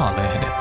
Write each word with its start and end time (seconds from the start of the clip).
Maalehdet. 0.00 0.54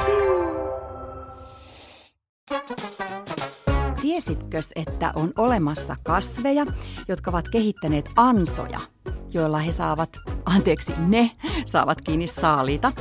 Tiesitkö, 4.01 4.59
että 4.75 5.11
on 5.15 5.31
olemassa 5.37 5.95
kasveja, 6.03 6.65
jotka 7.07 7.31
ovat 7.31 7.49
kehittäneet 7.49 8.09
ansoja, 8.15 8.79
joilla 9.33 9.57
he 9.57 9.71
saavat, 9.71 10.17
anteeksi, 10.45 10.93
ne 10.97 11.31
saavat 11.65 12.01
kiinni 12.01 12.27
saaliita, 12.27 12.91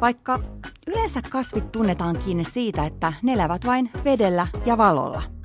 vaikka 0.00 0.40
yleensä 0.86 1.20
kasvit 1.30 1.72
tunnetaan 1.72 2.18
kiinni 2.18 2.44
siitä, 2.44 2.86
että 2.86 3.12
ne 3.22 3.32
elävät 3.32 3.66
vain 3.66 3.90
vedellä 4.04 4.46
ja 4.66 4.78
valolla– 4.78 5.22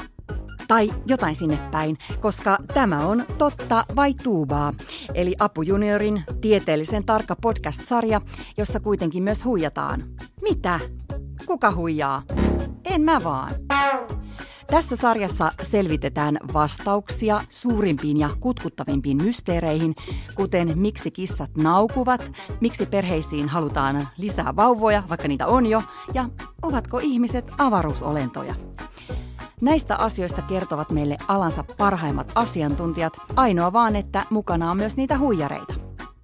tai 0.72 0.90
jotain 1.06 1.36
sinne 1.36 1.60
päin, 1.72 1.98
koska 2.20 2.58
tämä 2.74 3.00
on 3.00 3.26
Totta 3.38 3.86
vai 3.96 4.14
Tuubaa, 4.14 4.74
eli 5.14 5.36
Apu 5.40 5.62
Juniorin 5.62 6.24
tieteellisen 6.42 7.06
tarkka 7.06 7.36
podcast-sarja, 7.36 8.22
jossa 8.58 8.80
kuitenkin 8.80 9.24
myös 9.24 9.46
huijataan. 9.46 10.04
Mitä? 10.42 10.80
Kuka 11.46 11.76
huijaa? 11.76 12.24
En 12.86 13.02
mä 13.02 13.24
vaan. 13.24 13.52
Tässä 14.68 14.96
sarjassa 14.96 15.52
selvitetään 15.64 16.38
vastauksia 16.54 17.42
suurimpiin 17.50 18.18
ja 18.18 18.30
kutkuttavimpiin 18.40 19.24
mysteereihin, 19.24 19.96
kuten 20.36 20.80
miksi 20.80 21.12
kissat 21.12 21.52
naukuvat, 21.58 22.32
miksi 22.62 22.86
perheisiin 22.86 23.50
halutaan 23.50 24.08
lisää 24.18 24.56
vauvoja, 24.56 25.04
vaikka 25.10 25.28
niitä 25.28 25.48
on 25.48 25.66
jo, 25.66 25.84
ja 26.14 26.30
ovatko 26.62 27.00
ihmiset 27.00 27.52
avaruusolentoja. 27.58 28.71
Näistä 29.62 29.96
asioista 29.96 30.42
kertovat 30.42 30.92
meille 30.92 31.18
alansa 31.28 31.64
parhaimmat 31.78 32.32
asiantuntijat, 32.36 33.14
ainoa 33.36 33.74
vaan, 33.74 33.96
että 33.96 34.26
mukana 34.30 34.72
on 34.72 34.78
myös 34.78 34.98
niitä 34.98 35.18
huijareita. 35.18 35.74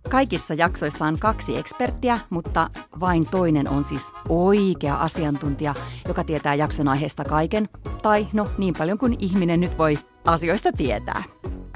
Kaikissa 0.10 0.54
jaksoissa 0.54 1.06
on 1.06 1.20
kaksi 1.20 1.58
eksperttiä, 1.58 2.20
mutta 2.30 2.70
vain 3.00 3.26
toinen 3.26 3.70
on 3.70 3.84
siis 3.84 4.14
oikea 4.30 4.96
asiantuntija, 4.96 5.74
joka 6.08 6.24
tietää 6.24 6.56
jakson 6.56 6.88
aiheesta 6.88 7.24
kaiken, 7.24 7.70
tai 8.02 8.28
no 8.34 8.48
niin 8.58 8.74
paljon 8.78 8.98
kuin 8.98 9.16
ihminen 9.20 9.60
nyt 9.60 9.78
voi 9.78 10.00
asioista 10.26 10.70
tietää. 10.78 11.24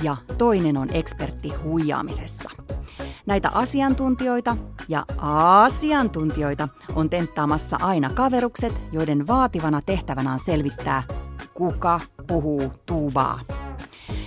Ja 0.02 0.18
toinen 0.38 0.78
on 0.78 0.88
ekspertti 0.94 1.50
huijaamisessa. 1.64 2.50
Näitä 3.26 3.50
asiantuntijoita 3.54 4.58
ja 4.88 5.06
asiantuntijoita 5.64 6.68
on 6.96 7.10
tenttaamassa 7.10 7.78
aina 7.82 8.10
kaverukset, 8.10 8.74
joiden 8.92 9.28
vaativana 9.28 9.82
tehtävänä 9.82 10.34
on 10.34 10.40
selvittää, 10.40 11.04
kuka 11.62 12.00
puhuu 12.28 12.74
tuubaa. 12.86 13.40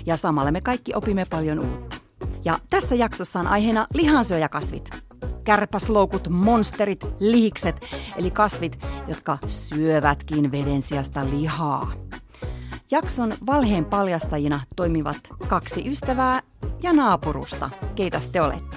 Ja 0.07 0.17
samalla 0.17 0.53
me 0.53 0.61
kaikki 0.61 0.95
opimme 0.95 1.25
paljon 1.31 1.59
uutta. 1.59 1.97
Ja 2.45 2.59
tässä 2.71 2.95
jaksossa 2.95 3.41
on 3.41 3.47
aiheena 3.47 3.87
lihansyöjäkasvit. 3.95 4.91
Kärpäsloukut, 5.45 6.29
monsterit, 6.29 7.07
lihikset, 7.21 7.81
eli 8.17 8.31
kasvit, 8.31 8.87
jotka 9.09 9.39
syövätkin 9.47 10.53
veden 10.53 10.83
sijasta 10.83 11.31
lihaa. 11.31 11.93
Jakson 12.91 13.35
valheen 13.47 13.85
paljastajina 13.85 14.61
toimivat 14.77 15.17
kaksi 15.49 15.89
ystävää 15.89 16.43
ja 16.83 16.93
naapurusta. 16.93 17.71
Keitä 17.95 18.21
te 18.33 18.41
olette? 18.41 18.77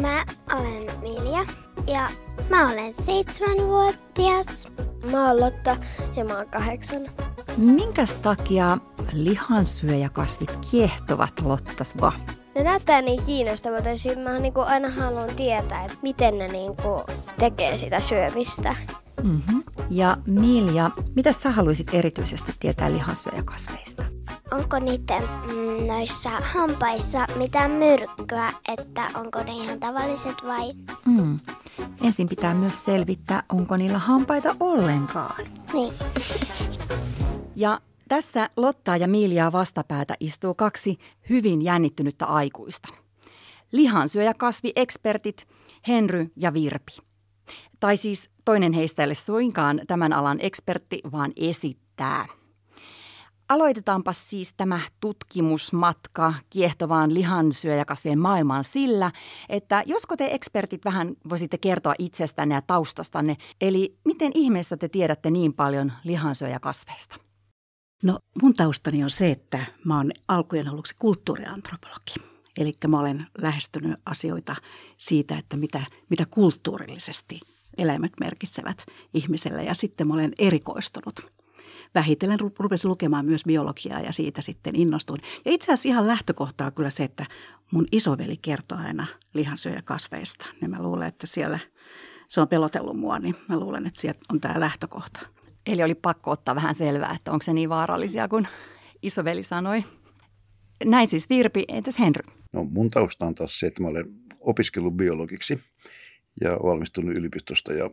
Mä 0.00 0.24
olen 0.54 0.86
Milja 1.02 1.46
ja 1.86 2.08
mä 2.48 2.72
olen 2.72 2.94
seitsemänvuotias. 2.94 4.68
Mä 5.10 5.28
oon 5.28 5.40
Lotta 5.40 5.76
ja 6.16 6.24
mä 6.24 6.36
oon 6.36 6.46
kahdeksan. 6.46 7.29
Minkäs 7.56 8.14
takia 8.14 8.78
lihansyöjäkasvit 9.12 10.58
kiehtovat 10.70 11.32
Lotta 11.42 11.84
sua? 11.84 12.12
Ne 12.54 12.62
näyttää 12.62 13.02
niin 13.02 13.22
kiinnostavalta 13.22 13.88
ja 13.88 14.16
mä 14.22 14.38
niinku 14.38 14.60
aina 14.60 14.90
haluan 14.90 15.30
tietää, 15.36 15.84
että 15.84 15.96
miten 16.02 16.38
ne 16.38 16.48
niinku 16.48 17.02
tekee 17.38 17.76
sitä 17.76 18.00
syömistä. 18.00 18.76
Mm-hmm. 19.22 19.62
Ja 19.90 20.16
Milja, 20.26 20.90
mitä 21.16 21.32
sä 21.32 21.50
haluaisit 21.50 21.94
erityisesti 21.94 22.52
tietää 22.60 22.92
lihansyöjäkasveista? 22.92 24.02
Onko 24.50 24.78
niiden 24.78 25.22
mm, 25.22 25.86
noissa 25.86 26.30
hampaissa 26.30 27.26
mitään 27.36 27.70
myrkkyä, 27.70 28.52
että 28.68 29.10
onko 29.14 29.42
ne 29.42 29.52
ihan 29.52 29.80
tavalliset 29.80 30.36
vai? 30.46 30.72
Mm. 31.04 31.38
Ensin 32.02 32.28
pitää 32.28 32.54
myös 32.54 32.84
selvittää, 32.84 33.42
onko 33.48 33.76
niillä 33.76 33.98
hampaita 33.98 34.56
ollenkaan. 34.60 35.44
Niin. 35.72 35.92
Ja 37.60 37.80
tässä 38.08 38.50
Lottaa 38.56 38.96
ja 38.96 39.08
Miiliaa 39.08 39.52
vastapäätä 39.52 40.14
istuu 40.20 40.54
kaksi 40.54 40.98
hyvin 41.30 41.62
jännittynyttä 41.62 42.26
aikuista. 42.26 42.88
Lihansyöjäkasviekspertit 43.72 45.48
Henry 45.88 46.32
ja 46.36 46.52
Virpi. 46.52 46.92
Tai 47.80 47.96
siis 47.96 48.30
toinen 48.44 48.72
heistä 48.72 49.02
ei 49.02 49.06
ole 49.06 49.14
suinkaan 49.14 49.80
tämän 49.86 50.12
alan 50.12 50.38
ekspertti, 50.40 51.00
vaan 51.12 51.32
esittää. 51.36 52.26
Aloitetaanpa 53.48 54.12
siis 54.12 54.54
tämä 54.56 54.80
tutkimusmatka 55.00 56.34
kiehtovaan 56.50 57.14
lihansyöjäkasvien 57.14 58.18
maailmaan 58.18 58.64
sillä, 58.64 59.10
että 59.48 59.82
josko 59.86 60.16
te 60.16 60.34
ekspertit 60.34 60.84
vähän 60.84 61.14
voisitte 61.28 61.58
kertoa 61.58 61.94
itsestänne 61.98 62.54
ja 62.54 62.62
taustastanne, 62.62 63.36
eli 63.60 63.98
miten 64.04 64.32
ihmeessä 64.34 64.76
te 64.76 64.88
tiedätte 64.88 65.30
niin 65.30 65.52
paljon 65.52 65.92
lihansyöjäkasveista? 66.04 67.29
No 68.02 68.18
mun 68.42 68.54
taustani 68.54 69.04
on 69.04 69.10
se, 69.10 69.30
että 69.30 69.66
mä 69.84 69.96
oon 69.96 70.10
alkujen 70.28 70.68
aluksi 70.68 70.94
kulttuuriantropologi. 70.98 72.14
Eli 72.58 72.72
mä 72.88 73.00
olen 73.00 73.26
lähestynyt 73.38 74.00
asioita 74.06 74.56
siitä, 74.98 75.38
että 75.38 75.56
mitä, 75.56 75.86
mitä 76.08 76.24
kulttuurillisesti 76.30 77.40
eläimet 77.78 78.12
merkitsevät 78.20 78.86
ihmiselle. 79.14 79.64
Ja 79.64 79.74
sitten 79.74 80.06
mä 80.06 80.14
olen 80.14 80.32
erikoistunut. 80.38 81.30
Vähitellen 81.94 82.38
rupesin 82.58 82.90
lukemaan 82.90 83.26
myös 83.26 83.44
biologiaa 83.44 84.00
ja 84.00 84.12
siitä 84.12 84.40
sitten 84.40 84.76
innostuin. 84.76 85.22
Ja 85.44 85.52
itse 85.52 85.72
asiassa 85.72 85.88
ihan 85.88 86.06
lähtökohtaa 86.06 86.70
kyllä 86.70 86.90
se, 86.90 87.04
että 87.04 87.26
mun 87.70 87.86
isoveli 87.92 88.36
kertoo 88.36 88.78
aina 88.78 89.06
lihansyöjäkasveista. 89.34 90.46
Ja 90.62 90.68
mä 90.68 90.82
luulen, 90.82 91.08
että 91.08 91.26
siellä 91.26 91.58
se 92.28 92.40
on 92.40 92.48
pelotellut 92.48 92.96
mua, 92.96 93.18
niin 93.18 93.36
mä 93.48 93.60
luulen, 93.60 93.86
että 93.86 94.00
sieltä 94.00 94.20
on 94.32 94.40
tämä 94.40 94.60
lähtökohta. 94.60 95.20
Eli 95.66 95.82
oli 95.82 95.94
pakko 95.94 96.30
ottaa 96.30 96.54
vähän 96.54 96.74
selvää, 96.74 97.14
että 97.16 97.32
onko 97.32 97.42
se 97.42 97.52
niin 97.52 97.68
vaarallisia 97.68 98.28
kuin 98.28 98.48
isoveli 99.02 99.42
sanoi. 99.42 99.84
Näin 100.84 101.08
siis 101.08 101.30
Virpi, 101.30 101.64
entäs 101.68 101.98
Henry? 101.98 102.22
No 102.52 102.64
mun 102.64 102.90
tausta 102.90 103.26
on 103.26 103.34
taas 103.34 103.58
se, 103.58 103.66
että 103.66 103.82
mä 103.82 103.88
olen 103.88 104.04
opiskellut 104.40 104.96
biologiksi 104.96 105.60
ja 106.40 106.50
valmistunut 106.50 107.16
yliopistosta 107.16 107.72
ja 107.72 107.90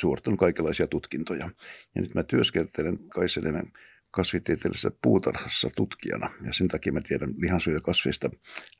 suorittanut 0.00 0.38
kaikenlaisia 0.38 0.86
tutkintoja. 0.86 1.50
Ja 1.94 2.02
nyt 2.02 2.14
mä 2.14 2.22
työskentelen 2.22 2.98
Kaiselinan 3.08 3.72
kasvitieteellisessä 4.10 4.90
puutarhassa 5.02 5.68
tutkijana 5.76 6.30
ja 6.46 6.52
sen 6.52 6.68
takia 6.68 6.92
mä 6.92 7.00
tiedän 7.00 7.34
lihansyöjäkasveista 7.38 8.30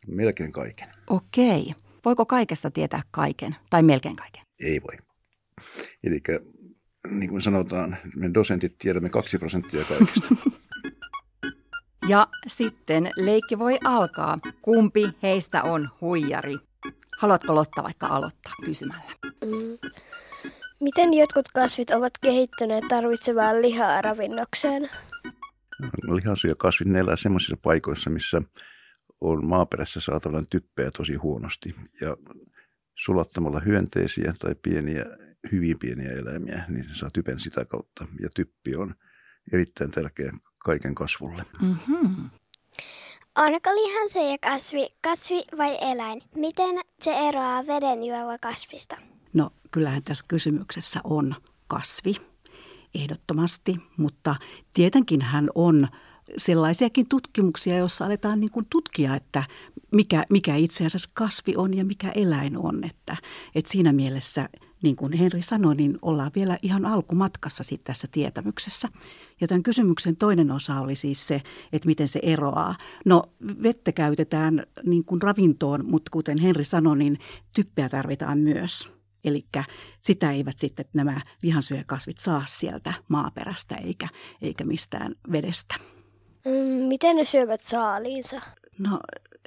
melkein 0.07 0.53
kaiken. 0.53 0.89
Okei. 1.11 1.73
Voiko 2.05 2.27
kaikesta 2.27 2.71
tietää 2.71 3.03
kaiken 3.11 3.57
tai 3.71 3.83
melkein 3.83 4.17
kaiken? 4.17 4.43
Ei 4.61 4.83
voi. 4.83 4.97
Eli 6.05 6.21
niin 7.11 7.31
kuin 7.31 7.43
sanotaan, 7.43 7.97
me 8.17 8.35
dosentit 8.35 8.79
tiedämme 8.79 9.09
kaksi 9.09 9.39
prosenttia 9.39 9.85
kaikista. 9.85 10.35
Ja 12.09 12.27
sitten 12.47 13.11
leikki 13.17 13.59
voi 13.59 13.79
alkaa. 13.85 14.39
Kumpi 14.63 15.09
heistä 15.23 15.63
on 15.63 15.91
huijari? 16.01 16.57
Haluatko 17.19 17.55
Lotta 17.55 17.83
vaikka 17.83 18.07
aloittaa 18.07 18.53
kysymällä? 18.65 19.13
Mm. 19.25 19.91
Miten 20.81 21.15
jotkut 21.15 21.49
kasvit 21.55 21.91
ovat 21.91 22.13
kehittyneet 22.23 22.85
tarvitsemaan 22.89 23.63
lihaa 23.63 24.03
ravinnokseen? 24.03 24.91
kasvit 26.59 26.89
ne 26.89 26.99
elää 26.99 27.17
sellaisissa 27.17 27.57
paikoissa, 27.63 28.11
missä 28.11 28.43
on 29.21 29.47
maaperässä 29.47 30.01
saatavana 30.01 30.45
typpeä 30.51 30.91
tosi 30.91 31.15
huonosti. 31.15 31.75
Ja 32.01 32.17
sulattamalla 32.97 33.61
hyönteisiä 33.61 34.35
tai 34.39 34.55
pieniä, 34.63 35.05
hyvin 35.53 35.79
pieniä 35.79 36.13
eläimiä, 36.13 36.65
niin 36.69 36.85
se 36.85 36.95
saa 36.95 37.11
typen 37.13 37.41
sitä 37.41 37.65
kautta. 37.65 38.07
Ja 38.21 38.29
typpi 38.35 38.77
on 38.77 38.95
erittäin 39.53 39.91
tärkeä 39.91 40.31
kaiken 40.59 40.95
kasvulle. 40.95 41.45
Mm-hmm. 41.63 42.31
Onko 43.37 43.71
lihansyöjä 43.71 44.37
kasvi, 44.43 44.89
kasvi 45.03 45.43
vai 45.59 45.79
eläin? 45.81 46.23
Miten 46.37 46.81
se 47.01 47.11
eroaa 47.29 47.67
vedenjuova 47.67 48.37
kasvista? 48.43 48.97
No 49.33 49.51
kyllähän 49.71 50.03
tässä 50.03 50.25
kysymyksessä 50.29 51.01
on 51.05 51.35
kasvi 51.69 52.17
ehdottomasti, 52.95 53.77
mutta 53.97 54.37
tietenkin 54.73 55.23
hän 55.23 55.49
on 55.55 55.89
sellaisiakin 56.37 57.09
tutkimuksia, 57.09 57.77
joissa 57.77 58.05
aletaan 58.05 58.41
niin 58.41 58.51
kuin 58.51 58.67
tutkia, 58.71 59.17
että 59.17 59.45
mikä, 59.93 60.25
mikä 60.31 60.57
itse 60.57 60.87
asiassa 60.87 61.11
kasvi 61.15 61.55
on 61.57 61.75
ja 61.75 61.85
mikä 61.85 62.13
eläin 62.15 62.59
on. 62.59 62.85
Että, 62.85 63.17
että 63.55 63.73
siinä 63.73 63.93
mielessä, 63.93 64.49
niin 64.83 64.97
kuin 64.97 65.13
Henri 65.13 65.43
sanoi, 65.43 65.75
niin 65.75 65.99
ollaan 66.03 66.31
vielä 66.35 66.59
ihan 66.63 66.87
alkumatkassa 66.87 67.65
tässä 67.85 68.09
tietämyksessä. 68.13 68.89
Ja 69.41 69.49
tämän 69.49 69.63
kysymyksen 69.63 70.17
toinen 70.17 70.51
osa 70.51 70.81
oli 70.81 70.97
siis 70.97 71.27
se, 71.27 71.43
että 71.73 71.87
miten 71.87 72.09
se 72.09 72.21
eroaa. 72.23 72.77
No 73.05 73.23
vettä 73.63 73.93
käytetään 73.93 74.67
niin 74.85 75.05
kuin 75.05 75.23
ravintoon, 75.23 75.85
mutta 75.91 76.11
kuten 76.11 76.39
Henri 76.39 76.65
sanoi, 76.65 76.99
niin 76.99 77.19
typpeä 77.55 77.89
tarvitaan 77.89 78.39
myös– 78.39 78.89
Eli 79.27 79.47
sitä 80.01 80.33
eivät 80.33 80.59
sitten 80.59 80.85
nämä 80.93 81.21
lihansyöjäkasvit 81.43 82.19
saa 82.19 82.43
sieltä 82.47 82.93
maaperästä 83.09 83.75
eikä, 83.75 84.09
eikä 84.43 84.65
mistään 84.65 85.15
vedestä. 85.33 85.75
Mm, 86.47 86.89
miten 86.89 87.17
ne 87.17 87.25
syövät 87.25 87.61
saaliinsa? 87.61 88.41
No 88.79 89.01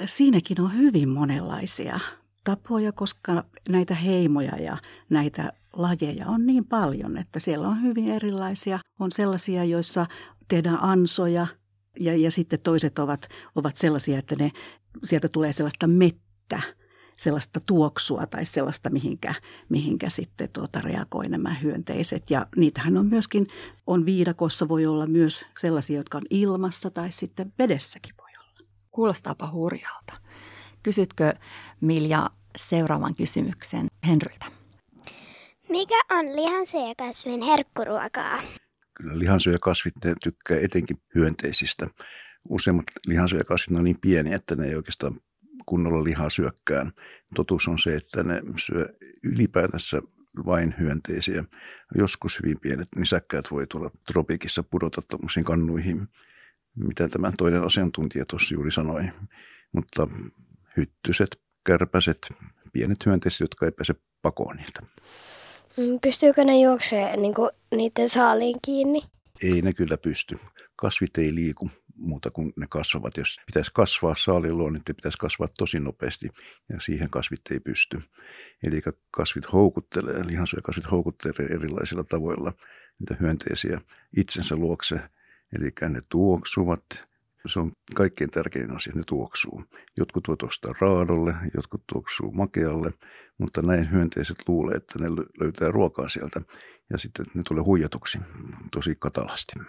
siinäkin 0.05 0.61
on 0.61 0.77
hyvin 0.77 1.09
monenlaisia 1.09 1.99
tapoja, 2.43 2.91
koska 2.91 3.43
näitä 3.69 3.95
heimoja 3.95 4.55
ja 4.61 4.77
näitä 5.09 5.53
lajeja 5.73 6.27
on 6.27 6.45
niin 6.45 6.65
paljon, 6.65 7.17
että 7.17 7.39
siellä 7.39 7.67
on 7.67 7.81
hyvin 7.81 8.09
erilaisia. 8.09 8.79
On 8.99 9.11
sellaisia, 9.11 9.63
joissa 9.63 10.05
tehdään 10.47 10.77
ansoja 10.81 11.47
ja, 11.99 12.17
ja 12.17 12.31
sitten 12.31 12.59
toiset 12.63 12.99
ovat, 12.99 13.27
ovat 13.55 13.75
sellaisia, 13.75 14.19
että 14.19 14.35
ne, 14.39 14.51
sieltä 15.03 15.27
tulee 15.27 15.53
sellaista 15.53 15.87
mettä, 15.87 16.61
sellaista 17.19 17.59
tuoksua 17.65 18.25
tai 18.25 18.45
sellaista, 18.45 18.89
mihinkä, 18.89 19.33
mihinkä 19.69 20.09
sitten 20.09 20.49
tuota 20.53 20.81
reagoi 20.81 21.29
nämä 21.29 21.53
hyönteiset. 21.53 22.29
Ja 22.29 22.47
niitähän 22.55 22.97
on 22.97 23.05
myöskin, 23.05 23.47
on 23.87 24.05
viidakossa 24.05 24.67
voi 24.67 24.85
olla 24.85 25.07
myös 25.07 25.45
sellaisia, 25.57 25.97
jotka 25.97 26.17
on 26.17 26.25
ilmassa 26.29 26.89
tai 26.89 27.11
sitten 27.11 27.53
vedessäkin 27.59 28.13
voi 28.17 28.29
olla. 28.39 28.69
Kuulostaapa 28.91 29.51
hurjalta. 29.51 30.13
Kysytkö 30.83 31.33
Milja 31.81 32.29
seuraavan 32.55 33.15
kysymyksen 33.15 33.87
Henryltä? 34.07 34.45
Mikä 35.69 35.99
on 36.11 36.25
lihansyöjäkasvin 36.25 37.41
herkkuruokaa? 37.41 38.41
Kyllä 38.93 39.19
lihansyöjäkasvit 39.19 39.93
ne 40.05 40.13
tykkää 40.23 40.57
etenkin 40.59 40.97
hyönteisistä. 41.15 41.87
Useimmat 42.49 42.85
lihansyöjäkasvit 43.07 43.77
on 43.77 43.83
niin 43.83 43.99
pieniä, 44.01 44.35
että 44.35 44.55
ne 44.55 44.67
ei 44.67 44.75
oikeastaan 44.75 45.21
kunnolla 45.69 46.03
lihaa 46.03 46.29
syökkään. 46.29 46.91
Totuus 47.35 47.67
on 47.67 47.79
se, 47.79 47.95
että 47.95 48.23
ne 48.23 48.41
syö 48.57 48.85
ylipäätänsä 49.23 50.01
vain 50.45 50.75
hyönteisiä. 50.79 51.43
Joskus 51.95 52.39
hyvin 52.43 52.59
pienet 52.59 52.87
nisäkkäät 52.95 53.51
voi 53.51 53.67
tulla 53.67 53.91
tropiikissa 54.07 54.63
pudota 54.63 55.01
tuommoisiin 55.01 55.43
kannuihin, 55.43 56.07
mitä 56.75 57.09
tämä 57.09 57.31
toinen 57.37 57.63
asiantuntija 57.63 58.25
tuossa 58.25 58.53
juuri 58.53 58.71
sanoi. 58.71 59.03
Mutta 59.71 60.07
hyttyset, 60.77 61.41
kärpäset, 61.65 62.29
pienet 62.73 63.05
hyönteiset, 63.05 63.39
jotka 63.39 63.65
ei 63.65 63.71
pääse 63.71 63.95
pakoon 64.21 64.55
niiltä. 64.55 64.81
Mm, 65.77 65.99
pystyykö 66.01 66.45
ne 66.45 66.59
juoksemaan 66.61 67.21
niin 67.21 67.33
niiden 67.75 68.09
saaliin 68.09 68.55
kiinni? 68.65 69.01
Ei 69.43 69.61
ne 69.61 69.73
kyllä 69.73 69.97
pysty. 69.97 70.39
Kasvit 70.75 71.17
ei 71.17 71.35
liiku 71.35 71.69
muuta 71.99 72.31
kuin 72.31 72.53
ne 72.55 72.65
kasvavat. 72.69 73.17
Jos 73.17 73.37
pitäisi 73.45 73.71
kasvaa 73.73 74.15
saaliluon, 74.15 74.73
niin 74.73 74.83
pitäisi 74.83 75.17
kasvaa 75.17 75.47
tosi 75.57 75.79
nopeasti 75.79 76.29
ja 76.69 76.79
siihen 76.79 77.09
kasvit 77.09 77.41
ei 77.51 77.59
pysty. 77.59 78.01
Eli 78.63 78.81
kasvit 79.11 79.53
houkuttelee, 79.53 80.27
lihansyökasvit 80.27 80.91
houkuttelee 80.91 81.49
erilaisilla 81.55 82.03
tavoilla 82.03 82.53
niitä 82.99 83.15
hyönteisiä 83.19 83.81
itsensä 84.17 84.55
luokse. 84.55 84.99
Eli 85.59 85.71
ne 85.89 86.01
tuoksuvat, 86.09 87.08
se 87.47 87.59
on 87.59 87.71
kaikkein 87.95 88.29
tärkein 88.29 88.75
asia, 88.75 88.93
ne 88.95 89.03
tuoksuu. 89.07 89.63
Jotkut 89.97 90.27
voi 90.27 90.37
tuoksua 90.37 90.73
raadolle, 90.81 91.33
jotkut 91.55 91.83
tuoksuu 91.93 92.31
makealle, 92.31 92.91
mutta 93.37 93.61
näin 93.61 93.91
hyönteiset 93.91 94.37
luulee, 94.47 94.75
että 94.75 94.99
ne 94.99 95.07
löytää 95.39 95.71
ruokaa 95.71 96.09
sieltä 96.09 96.41
ja 96.89 96.97
sitten 96.97 97.25
ne 97.33 97.43
tulee 97.47 97.63
huijatuksi 97.63 98.19
tosi 98.71 98.95
katalasti. 98.99 99.59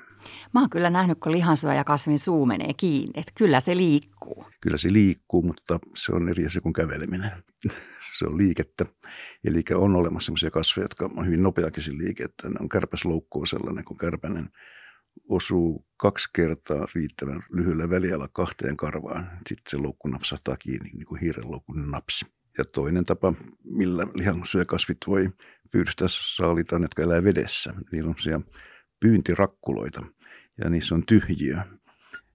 Mä 0.54 0.60
oon 0.60 0.70
kyllä 0.70 0.90
nähnyt, 0.90 1.18
kun 1.20 1.32
lihansyöjä 1.32 1.84
kasvin 1.84 2.18
suu 2.18 2.46
menee 2.46 2.74
kiinni, 2.76 3.12
että 3.14 3.32
kyllä 3.34 3.60
se 3.60 3.76
liikkuu. 3.76 4.46
Kyllä 4.60 4.76
se 4.76 4.92
liikkuu, 4.92 5.42
mutta 5.42 5.78
se 5.94 6.12
on 6.12 6.28
eri 6.28 6.46
asia 6.46 6.60
kuin 6.60 6.72
käveleminen. 6.72 7.30
se 8.18 8.26
on 8.26 8.38
liikettä. 8.38 8.86
Eli 9.44 9.62
on 9.74 9.96
olemassa 9.96 10.26
sellaisia 10.26 10.50
kasveja, 10.50 10.84
jotka 10.84 11.10
on 11.16 11.26
hyvin 11.26 11.42
nopeakin 11.42 11.98
liike, 11.98 12.24
että 12.24 12.48
ne 12.48 12.54
on 12.60 12.68
kärpäsloukku 12.68 13.40
on 13.40 13.46
sellainen, 13.46 13.84
kun 13.84 13.98
kärpänen 13.98 14.50
osuu 15.28 15.86
kaksi 15.96 16.28
kertaa 16.32 16.86
riittävän 16.94 17.42
lyhyellä 17.50 17.90
väliala 17.90 18.28
kahteen 18.28 18.76
karvaan. 18.76 19.30
Sitten 19.48 19.70
se 19.70 19.76
loukku 19.76 20.08
napsahtaa 20.08 20.56
kiinni 20.56 20.90
niin 20.90 21.06
kuin 21.06 21.20
hiirenloukun 21.20 21.90
napsi. 21.90 22.26
Ja 22.58 22.64
toinen 22.64 23.04
tapa, 23.04 23.32
millä 23.64 24.06
lihansyökasvit 24.14 24.98
voi 25.06 25.30
pyydystää 25.70 26.08
saalitaan, 26.10 26.82
jotka 26.82 27.02
elää 27.02 27.24
vedessä. 27.24 27.74
Niillä 27.92 28.08
on 28.08 28.14
sellaisia 28.18 28.52
pyyntirakkuloita 29.00 30.02
ja 30.64 30.70
niissä 30.70 30.94
on 30.94 31.02
tyhjiö. 31.08 31.56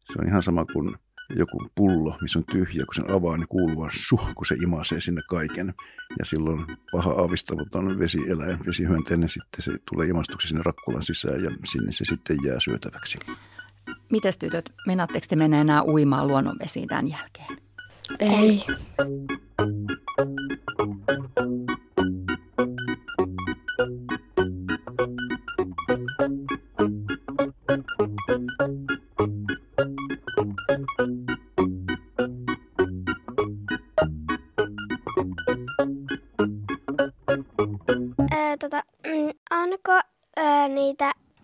Se 0.06 0.20
on 0.20 0.28
ihan 0.28 0.44
sama 0.44 0.66
kuin 0.66 0.96
joku 1.30 1.68
pullo, 1.76 2.18
missä 2.22 2.40
on 2.40 2.46
tyhjä, 2.52 2.86
kun 2.86 2.96
sen 2.96 3.12
avaa, 3.12 3.38
niin 3.38 3.48
kuuluu 3.48 3.78
vaan 3.78 3.92
suh, 3.94 4.34
kun 4.36 4.46
se 4.46 4.56
imasee 4.64 5.00
sinne 5.00 5.22
kaiken. 5.30 5.74
Ja 6.20 6.26
silloin 6.26 6.66
paha 6.92 7.12
aavistamaton 7.12 8.00
vesieläin, 8.00 8.60
vesihyönteinen, 8.66 9.30
sitten 9.30 9.62
se 9.62 9.78
tulee 9.90 10.08
imastuksi 10.08 10.48
sinne 10.48 10.64
rakkulan 10.66 11.04
sisään 11.04 11.44
ja 11.44 11.52
sinne 11.72 11.92
se 11.92 12.06
sitten 12.06 12.38
jää 12.46 12.60
syötäväksi. 12.60 13.18
Mites 14.12 14.38
tytöt, 14.38 14.74
menaatteko 14.88 15.26
te 15.30 15.36
mennä 15.36 15.62
enää 15.62 15.84
uimaan 15.84 16.28
luonnonvesiin 16.28 16.88
tämän 16.88 17.08
jälkeen? 17.08 17.58
Ei. 18.20 18.64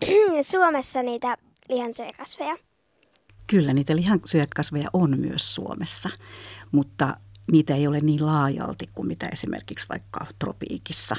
Suomessa 0.50 1.02
niitä 1.02 1.36
lihansyöjäkasveja? 1.68 2.56
Kyllä, 3.46 3.72
niitä 3.72 3.96
lihansyöjäkasveja 3.96 4.88
on 4.92 5.20
myös 5.20 5.54
Suomessa, 5.54 6.10
mutta 6.72 7.16
niitä 7.52 7.74
ei 7.74 7.86
ole 7.86 8.00
niin 8.00 8.26
laajalti 8.26 8.88
kuin 8.94 9.08
mitä 9.08 9.28
esimerkiksi 9.32 9.88
vaikka 9.88 10.26
tropiikissa 10.38 11.16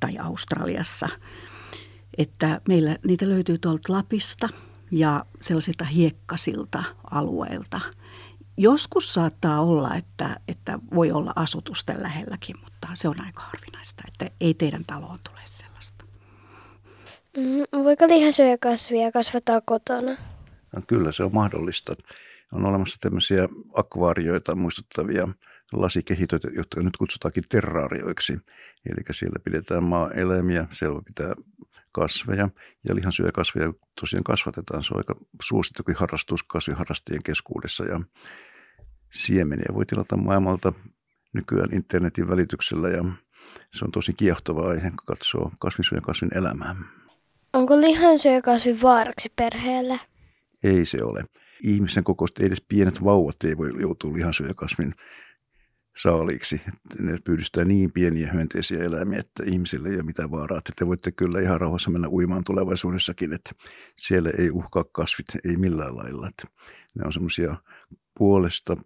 tai 0.00 0.18
Australiassa. 0.18 1.08
Että 2.18 2.60
meillä 2.68 2.96
niitä 3.06 3.28
löytyy 3.28 3.58
tuolta 3.58 3.92
Lapista 3.92 4.48
ja 4.90 5.24
sellaisilta 5.40 5.84
hiekkasilta 5.84 6.84
alueilta. 7.10 7.80
Joskus 8.56 9.14
saattaa 9.14 9.60
olla, 9.60 9.94
että, 9.94 10.40
että 10.48 10.78
voi 10.94 11.12
olla 11.12 11.32
asutusten 11.36 12.02
lähelläkin, 12.02 12.56
mutta 12.60 12.88
se 12.94 13.08
on 13.08 13.20
aika 13.20 13.42
harvinaista, 13.42 14.02
että 14.08 14.30
ei 14.40 14.54
teidän 14.54 14.84
taloon 14.86 15.18
tule 15.24 15.40
sellaista. 15.44 15.95
Mm, 17.36 17.84
voiko 17.84 18.08
lihansyöjäkasvia 18.08 19.12
kasvattaa 19.12 19.60
kotona? 19.60 20.16
No, 20.76 20.82
kyllä 20.86 21.12
se 21.12 21.24
on 21.24 21.34
mahdollista. 21.34 21.94
On 22.52 22.64
olemassa 22.64 22.96
tämmöisiä 23.00 23.48
akvaarioita 23.74 24.54
muistuttavia 24.54 25.28
lasikehitöitä, 25.72 26.48
jotka 26.54 26.82
nyt 26.82 26.96
kutsutaankin 26.96 27.44
terraarioiksi. 27.48 28.32
Eli 28.86 29.04
siellä 29.10 29.38
pidetään 29.44 29.84
maa-eläimiä, 29.84 30.66
siellä 30.72 31.02
pitää 31.04 31.34
kasveja 31.92 32.48
ja 32.88 32.94
lihansyöjäkasveja 32.94 33.72
tosiaan 34.00 34.24
kasvatetaan. 34.24 34.84
Se 34.84 34.94
on 34.94 34.98
aika 34.98 35.14
suosittukin 35.42 35.94
harrastus 35.94 36.42
kasviharrastajien 36.42 37.22
keskuudessa 37.22 37.84
ja 37.84 38.00
siemeniä 39.12 39.74
voi 39.74 39.86
tilata 39.86 40.16
maailmalta 40.16 40.72
nykyään 41.32 41.74
internetin 41.74 42.28
välityksellä 42.28 42.88
ja 42.88 43.04
se 43.74 43.84
on 43.84 43.90
tosi 43.90 44.12
kiehtova 44.12 44.68
aihe 44.68 44.92
katsoa 45.06 45.52
kasvinsuojan 45.60 46.02
kasvin 46.02 46.38
elämää. 46.38 46.76
Onko 47.56 47.80
lihansyökasvi 47.80 48.82
vaaraksi 48.82 49.32
perheelle? 49.36 50.00
Ei 50.64 50.84
se 50.84 51.02
ole. 51.02 51.24
Ihmisen 51.62 52.04
kokoista 52.04 52.44
edes 52.44 52.62
pienet 52.68 53.04
vauvat 53.04 53.44
ei 53.44 53.56
voi 53.56 53.80
joutua 53.80 54.12
lihansyökasvin 54.12 54.94
saaliiksi. 56.02 56.60
Ne 56.98 57.18
pyydystää 57.24 57.64
niin 57.64 57.92
pieniä 57.92 58.32
hyönteisiä 58.32 58.82
eläimiä, 58.84 59.18
että 59.18 59.42
ihmisille 59.46 59.88
ei 59.88 59.94
ole 59.94 60.02
mitään 60.02 60.30
vaaraa. 60.30 60.58
Että 60.58 60.72
te 60.76 60.86
voitte 60.86 61.12
kyllä 61.12 61.40
ihan 61.40 61.60
rauhassa 61.60 61.90
mennä 61.90 62.08
uimaan 62.08 62.44
tulevaisuudessakin, 62.44 63.32
että 63.32 63.50
siellä 63.96 64.30
ei 64.38 64.50
uhkaa 64.50 64.84
kasvit, 64.92 65.26
ei 65.44 65.56
millään 65.56 65.96
lailla. 65.96 66.28
Että 66.28 66.44
ne 66.94 67.06
on 67.06 67.12
semmoisia 67.12 67.56
puolesta 68.18 68.76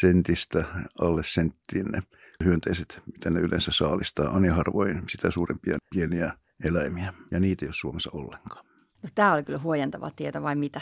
sentistä 0.00 0.64
alle 1.00 1.22
senttiin 1.24 1.86
ne 1.86 2.02
hyönteiset, 2.44 3.02
mitä 3.12 3.30
ne 3.30 3.40
yleensä 3.40 3.72
saalistaa. 3.72 4.30
Ani 4.36 4.48
harvoin 4.48 5.02
sitä 5.08 5.30
suurempia 5.30 5.78
pieniä 5.94 6.32
eläimiä, 6.64 7.14
ja 7.30 7.40
niitä 7.40 7.64
ei 7.64 7.68
ole 7.68 7.74
Suomessa 7.74 8.10
ollenkaan. 8.12 8.66
No, 9.02 9.08
tämä 9.14 9.32
oli 9.32 9.42
kyllä 9.42 9.58
huojentava 9.58 10.10
tieto, 10.10 10.42
vai 10.42 10.56
mitä? 10.56 10.80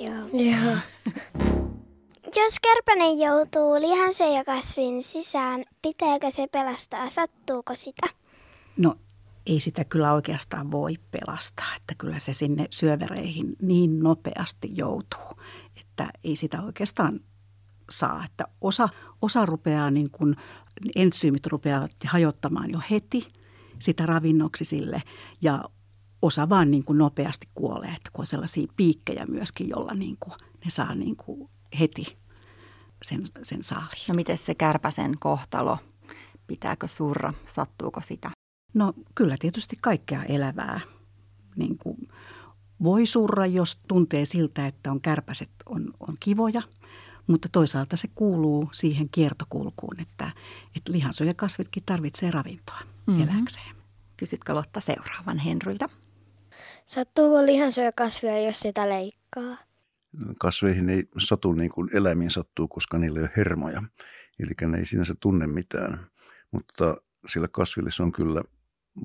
Joo. 0.00 0.28
Joo. 0.32 0.76
Jos 2.36 2.60
kärpänen 2.62 3.18
joutuu 3.18 3.80
lihansyöjäkasvin 3.80 5.02
sisään, 5.02 5.64
pitääkö 5.82 6.30
se 6.30 6.46
pelastaa? 6.52 7.08
Sattuuko 7.08 7.74
sitä? 7.74 8.06
No 8.76 8.94
ei 9.46 9.60
sitä 9.60 9.84
kyllä 9.84 10.12
oikeastaan 10.12 10.70
voi 10.70 10.94
pelastaa, 11.10 11.74
että 11.76 11.94
kyllä 11.98 12.18
se 12.18 12.32
sinne 12.32 12.66
syövereihin 12.70 13.56
niin 13.62 14.00
nopeasti 14.00 14.70
joutuu, 14.74 15.42
että 15.80 16.10
ei 16.24 16.36
sitä 16.36 16.62
oikeastaan 16.62 17.20
saa. 17.90 18.24
Että 18.24 18.44
osa, 18.60 18.88
osa 19.22 19.46
rupeaa 19.46 19.90
niin 19.90 20.10
kuin, 20.10 20.36
entsyymit 20.96 21.46
rupeavat 21.46 21.92
hajottamaan 22.06 22.70
jo 22.70 22.80
heti– 22.90 23.28
sitä 23.78 24.06
ravinnoksi 24.06 24.64
sille 24.64 25.02
ja 25.42 25.64
osa 26.22 26.48
vaan 26.48 26.70
niin 26.70 26.84
kuin 26.84 26.98
nopeasti 26.98 27.48
kuolee, 27.54 27.90
että 27.90 28.10
kun 28.12 28.22
on 28.22 28.26
sellaisia 28.26 28.66
piikkejä 28.76 29.26
myöskin, 29.26 29.68
jolla 29.68 29.94
niin 29.94 30.16
kuin 30.20 30.34
ne 30.64 30.70
saa 30.70 30.94
niin 30.94 31.16
kuin 31.16 31.50
heti 31.80 32.18
sen, 33.02 33.22
sen 33.42 33.62
saaliin. 33.62 34.04
No 34.08 34.14
miten 34.14 34.38
se 34.38 34.54
kärpäsen 34.54 35.18
kohtalo? 35.18 35.78
Pitääkö 36.46 36.88
surra? 36.88 37.32
Sattuuko 37.44 38.00
sitä? 38.00 38.30
No 38.74 38.92
kyllä 39.14 39.36
tietysti 39.38 39.76
kaikkea 39.82 40.24
elävää 40.24 40.80
niin 41.56 41.78
kuin 41.78 41.96
voi 42.82 43.06
surra, 43.06 43.46
jos 43.46 43.80
tuntee 43.88 44.24
siltä, 44.24 44.66
että 44.66 44.90
on 44.90 45.00
kärpäset 45.00 45.50
on, 45.66 45.90
on 46.00 46.16
kivoja, 46.20 46.62
mutta 47.26 47.48
toisaalta 47.52 47.96
se 47.96 48.08
kuuluu 48.14 48.68
siihen 48.72 49.08
kiertokulkuun, 49.08 50.00
että, 50.00 50.30
että 50.76 50.92
lihansyöjäkasvitkin 50.92 51.82
tarvitsee 51.86 52.30
ravintoa 52.30 52.95
mm-hmm. 53.06 53.22
eläkseen. 53.22 53.76
Kysytkö 54.16 54.54
Lotta 54.54 54.80
seuraavan 54.80 55.38
Henryltä? 55.38 55.88
Sattuuko 56.86 57.46
lihansyöjäkasvia, 57.46 58.40
jos 58.40 58.60
sitä 58.60 58.88
leikkaa? 58.88 59.56
Kasveihin 60.38 60.88
ei 60.88 61.08
satu 61.18 61.52
niin 61.52 61.70
kuin 61.70 61.96
eläimiin 61.96 62.30
sattuu, 62.30 62.68
koska 62.68 62.98
niillä 62.98 63.18
ei 63.18 63.22
ole 63.22 63.32
hermoja. 63.36 63.82
Eli 64.38 64.70
ne 64.70 64.78
ei 64.78 64.86
sinänsä 64.86 65.14
tunne 65.20 65.46
mitään. 65.46 66.06
Mutta 66.50 66.96
sillä 67.28 67.48
kasville 67.48 67.90
se 67.90 68.02
on 68.02 68.12
kyllä 68.12 68.42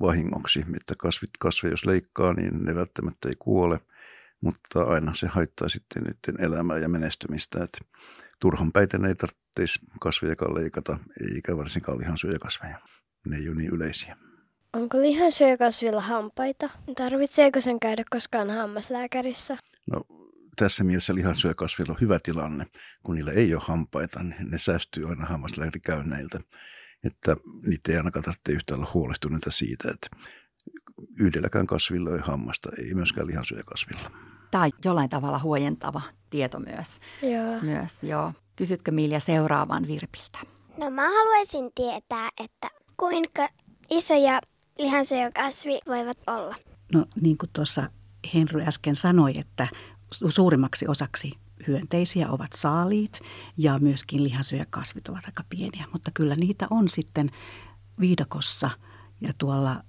vahingoksi, 0.00 0.64
että 0.76 0.94
kasvit, 0.98 1.30
kasve 1.38 1.68
jos 1.68 1.86
leikkaa, 1.86 2.32
niin 2.32 2.64
ne 2.64 2.74
välttämättä 2.74 3.28
ei 3.28 3.34
kuole, 3.38 3.80
mutta 4.40 4.82
aina 4.82 5.14
se 5.14 5.26
haittaa 5.26 5.68
sitten 5.68 6.02
niiden 6.02 6.44
elämää 6.44 6.78
ja 6.78 6.88
menestymistä. 6.88 7.64
Että 7.64 7.78
turhan 8.40 8.72
päiten 8.72 9.04
ei 9.04 9.14
tarvitsisi 9.14 9.80
kasvejakaan 10.00 10.54
leikata, 10.54 10.98
eikä 11.34 11.56
varsinkaan 11.56 11.98
lihansyöjäkasveja. 11.98 12.78
Ne 13.26 13.36
ei 13.36 13.48
ole 13.48 13.56
niin 13.56 13.70
yleisiä. 13.70 14.16
Onko 14.72 15.00
lihansyöjäkasvilla 15.00 16.00
hampaita? 16.00 16.70
Tarvitseeko 16.96 17.60
sen 17.60 17.80
käydä 17.80 18.02
koskaan 18.10 18.50
hammaslääkärissä? 18.50 19.56
No 19.90 20.00
tässä 20.56 20.84
mielessä 20.84 21.14
lihansyöjäkasvilla 21.14 21.92
on 21.92 22.00
hyvä 22.00 22.18
tilanne. 22.22 22.66
Kun 23.02 23.14
niillä 23.14 23.32
ei 23.32 23.54
ole 23.54 23.62
hampaita, 23.66 24.22
niin 24.22 24.50
ne 24.50 24.58
säästyy 24.58 25.08
aina 25.08 25.26
hammaslääkärikäynneiltä 25.26 26.40
että 27.04 27.36
niitä 27.66 27.92
ei 27.92 27.98
ainakaan 27.98 28.22
tarvitse 28.22 28.52
yhtään 28.52 28.80
olla 28.80 28.90
huolestuneita 28.94 29.50
siitä, 29.50 29.90
että 29.90 30.08
yhdelläkään 31.18 31.66
kasvilla 31.66 32.10
ei 32.10 32.20
hammasta, 32.22 32.70
ei 32.78 32.94
myöskään 32.94 33.26
lihansyöjäkasvilla. 33.26 34.10
Tämä 34.50 34.64
on 34.64 34.70
jollain 34.84 35.10
tavalla 35.10 35.38
huojentava 35.38 36.02
tieto 36.30 36.60
myös. 36.60 37.00
Joo. 37.22 37.60
myös 37.62 38.02
joo. 38.02 38.32
Kysytkö 38.56 38.90
Milja 38.90 39.20
seuraavan 39.20 39.86
Virpiltä? 39.86 40.38
No 40.76 40.90
mä 40.90 41.02
haluaisin 41.02 41.70
tietää, 41.74 42.28
että 42.44 42.70
kuinka 42.96 43.48
isoja 43.90 44.40
lihansyöjäkasvi 44.78 45.80
voivat 45.88 46.18
olla. 46.26 46.54
No 46.92 47.06
niin 47.20 47.38
kuin 47.38 47.50
tuossa 47.52 47.90
Henry 48.34 48.62
äsken 48.62 48.96
sanoi, 48.96 49.38
että 49.38 49.68
suurimmaksi 50.28 50.88
osaksi 50.88 51.32
hyönteisiä 51.66 52.30
ovat 52.30 52.50
saaliit 52.54 53.20
ja 53.56 53.78
myöskin 53.78 54.24
lihansyöjäkasvit 54.24 55.08
ovat 55.08 55.24
aika 55.26 55.44
pieniä, 55.48 55.86
mutta 55.92 56.10
kyllä 56.14 56.34
niitä 56.34 56.66
on 56.70 56.88
sitten 56.88 57.30
viidakossa 58.00 58.70
ja 59.20 59.32
tuolla 59.38 59.84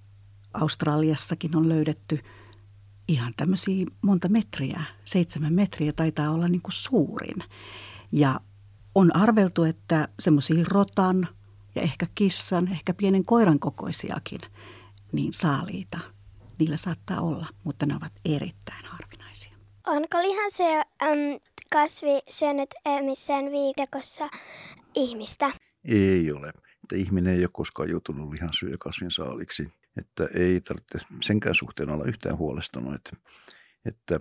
Australiassakin 0.54 1.56
on 1.56 1.70
löydetty 1.70 2.20
ihan 3.08 3.34
tämmöisiä 3.38 3.86
monta 4.02 4.30
metriä, 4.30 4.84
seitsemän 5.06 5.54
metriä 5.54 5.92
taitaa 5.92 6.32
olla 6.32 6.48
niin 6.48 6.62
kuin 6.62 6.74
suurin. 6.74 7.38
Ja 8.12 8.40
on 8.96 9.16
arveltu, 9.16 9.64
että 9.64 10.08
semmoisia 10.20 10.66
rotan 10.68 11.28
ja 11.76 11.82
ehkä 11.82 12.08
kissan, 12.16 12.68
ehkä 12.72 12.94
pienen 12.94 13.26
koiran 13.26 13.60
kokoisiakin, 13.60 14.40
niin 15.12 15.34
saaliita 15.34 16.00
niillä 16.60 16.78
saattaa 16.78 17.22
olla, 17.22 17.48
mutta 17.64 17.86
ne 17.86 17.96
ovat 17.96 18.14
erittäin 18.26 18.86
harvinaisia. 18.86 19.54
Onko 19.88 20.18
lihansyö 20.18 20.78
äm, 20.78 21.40
kasvi 21.72 22.20
syönyt 22.30 22.70
missään 23.06 23.46
viidakossa 23.46 24.30
ihmistä? 24.96 25.52
Ei 25.86 26.32
ole. 26.32 26.50
Että 26.84 26.96
ihminen 26.96 27.34
ei 27.34 27.42
ole 27.42 27.50
koskaan 27.54 27.90
joutunut 27.90 28.32
lihansyöjäkasvin 28.32 29.12
saaliksi. 29.12 29.74
Että 29.98 30.28
ei 30.34 30.62
tarvitse 30.62 31.00
senkään 31.22 31.56
suhteen 31.56 31.90
olla 31.90 32.06
yhtään 32.06 32.38
huolestunut. 32.38 32.96
Että, 32.96 33.12
että 33.86 34.20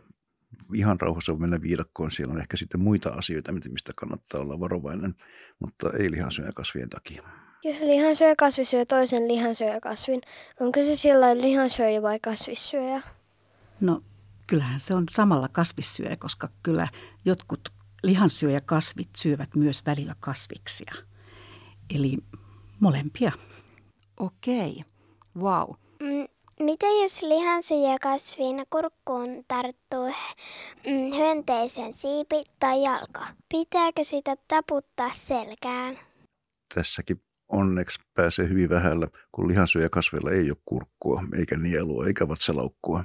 ihan 0.74 1.00
rauhassa 1.00 1.34
mennä 1.34 1.62
viidakkoon. 1.62 2.10
Siellä 2.10 2.32
on 2.34 2.40
ehkä 2.40 2.56
sitten 2.56 2.80
muita 2.80 3.10
asioita, 3.10 3.52
mistä 3.52 3.92
kannattaa 3.96 4.40
olla 4.40 4.60
varovainen, 4.60 5.14
mutta 5.58 5.90
ei 5.98 6.10
lihansyöjäkasvien 6.10 6.90
takia. 6.90 7.22
Jos 7.64 7.80
lihansyöjäkasvi 7.80 8.64
syö 8.64 8.84
toisen 8.84 9.28
lihansyöjäkasvin, 9.28 10.20
onko 10.60 10.82
se 10.82 10.96
silloin 10.96 11.42
lihansyöjä 11.42 12.02
vai 12.02 12.20
kasvissyöjä? 12.20 13.02
No 13.80 14.02
kyllähän 14.46 14.80
se 14.80 14.94
on 14.94 15.04
samalla 15.10 15.48
kasvissyöjä, 15.48 16.16
koska 16.18 16.48
kyllä 16.62 16.88
jotkut 17.24 17.68
lihansyöjäkasvit 18.02 19.08
syövät 19.16 19.54
myös 19.56 19.86
välillä 19.86 20.16
kasviksia. 20.20 20.92
Eli 21.94 22.18
molempia. 22.80 23.32
Okei, 24.20 24.82
wow. 25.36 25.70
Mm, 26.02 26.26
miten 26.60 27.02
jos 27.02 27.22
lihansyöjäkasviin 27.22 28.66
kurkkuun 28.70 29.44
tarttuu 29.48 30.06
mm, 30.86 31.16
hyönteisen 31.16 31.92
siipi 31.92 32.40
tai 32.58 32.82
jalka? 32.82 33.26
Pitääkö 33.48 34.04
sitä 34.04 34.36
taputtaa 34.48 35.10
selkään? 35.12 35.98
Tässäkin 36.74 37.22
onneksi 37.52 38.00
pääsee 38.14 38.48
hyvin 38.48 38.70
vähällä, 38.70 39.08
kun 39.32 39.48
lihansyöjäkasveilla 39.48 40.30
ei 40.30 40.50
ole 40.50 40.58
kurkkua, 40.64 41.24
eikä 41.34 41.56
nielua, 41.56 42.06
eikä 42.06 42.28
vatsalaukkua. 42.28 43.04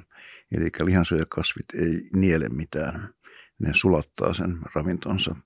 Eli 0.56 0.68
lihansyöjäkasvit 0.84 1.66
ei 1.74 2.02
niele 2.12 2.48
mitään. 2.48 3.14
Ne 3.58 3.70
sulattaa 3.74 4.34
sen 4.34 4.58
ravintonsa 4.74 5.36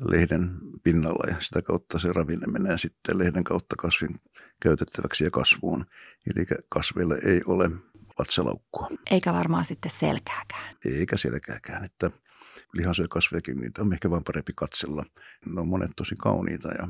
lehden 0.00 0.50
pinnalla 0.82 1.30
ja 1.30 1.36
sitä 1.40 1.62
kautta 1.62 1.98
se 1.98 2.12
ravinne 2.12 2.46
menee 2.46 2.78
sitten 2.78 3.18
lehden 3.18 3.44
kautta 3.44 3.76
kasvin 3.78 4.20
käytettäväksi 4.62 5.24
ja 5.24 5.30
kasvuun. 5.30 5.86
Eli 6.34 6.46
kasveilla 6.68 7.14
ei 7.16 7.40
ole 7.46 7.70
vatsalaukkua. 8.18 8.88
Eikä 9.10 9.32
varmaan 9.32 9.64
sitten 9.64 9.90
selkääkään. 9.90 10.76
Eikä 10.84 11.16
selkääkään, 11.16 11.84
että 11.84 12.10
lihansyöjäkasvejakin, 12.72 13.58
niitä 13.58 13.82
on 13.82 13.92
ehkä 13.92 14.10
vain 14.10 14.24
parempi 14.24 14.52
katsella. 14.56 15.04
Ne 15.46 15.60
on 15.60 15.68
monet 15.68 15.90
tosi 15.96 16.14
kauniita 16.18 16.68
ja 16.68 16.88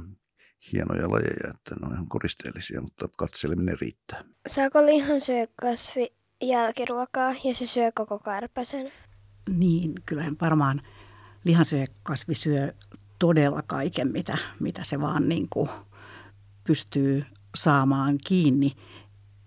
hienoja 0.72 1.10
lajeja, 1.10 1.50
että 1.54 1.74
ne 1.74 1.86
on 1.86 1.92
ihan 1.92 2.08
koristeellisia, 2.08 2.80
mutta 2.80 3.08
katseleminen 3.16 3.80
riittää. 3.80 4.24
Saako 4.46 4.86
lihansyökasvi 4.86 6.12
jälkiruokaa 6.42 7.34
ja 7.44 7.54
se 7.54 7.66
syö 7.66 7.92
koko 7.94 8.18
kärpäsen? 8.18 8.92
Niin, 9.50 9.92
kyllä 10.06 10.24
varmaan 10.40 10.82
lihansyökasvi 11.44 12.34
syö 12.34 12.72
todella 13.18 13.62
kaiken, 13.62 14.12
mitä, 14.12 14.38
mitä 14.60 14.84
se 14.84 15.00
vaan 15.00 15.28
niin 15.28 15.48
kuin 15.50 15.70
pystyy 16.64 17.24
saamaan 17.54 18.18
kiinni. 18.26 18.72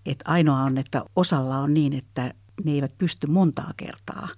Et 0.06 0.20
ainoa 0.26 0.64
on, 0.64 0.78
että 0.78 1.04
osalla 1.16 1.58
on 1.58 1.74
niin, 1.74 1.94
että 1.94 2.34
ne 2.64 2.72
eivät 2.72 2.98
pysty 2.98 3.28
montaa 3.28 3.74
kertaa 3.78 4.30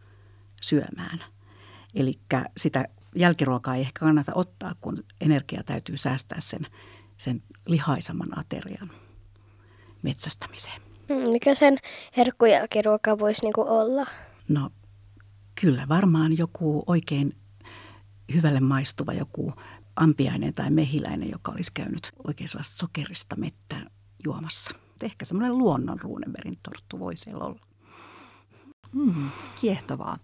syömään. 0.61 1.23
Eli 1.95 2.19
sitä 2.57 2.85
jälkiruokaa 3.15 3.75
ei 3.75 3.81
ehkä 3.81 3.99
kannata 3.99 4.31
ottaa, 4.35 4.75
kun 4.81 5.03
energia 5.21 5.63
täytyy 5.63 5.97
säästää 5.97 6.41
sen, 6.41 6.67
sen 7.17 7.43
lihaisamman 7.67 8.39
aterian 8.39 8.91
metsästämiseen. 10.01 10.81
Mm, 11.09 11.29
mikä 11.29 11.55
sen 11.55 11.77
herkkujälkiruoka 12.17 13.19
voisi 13.19 13.41
niinku 13.41 13.61
olla? 13.61 14.05
No 14.47 14.69
kyllä 15.61 15.87
varmaan 15.87 16.37
joku 16.37 16.83
oikein 16.87 17.37
hyvälle 18.33 18.59
maistuva 18.59 19.13
joku 19.13 19.53
ampiainen 19.95 20.53
tai 20.53 20.71
mehiläinen, 20.71 21.31
joka 21.31 21.51
olisi 21.51 21.71
käynyt 21.73 22.11
oikein 22.27 22.49
sellaista 22.49 22.77
sokerista 22.77 23.35
mettä 23.35 23.75
juomassa. 24.25 24.75
Ehkä 25.03 25.25
semmoinen 25.25 25.57
luonnon 25.57 25.99
ruuneverin 25.99 26.57
torttu 26.63 26.99
voi 26.99 27.17
siellä 27.17 27.45
olla. 27.45 27.59
Hmm, 28.93 29.29
kiehtovaa. 29.61 30.17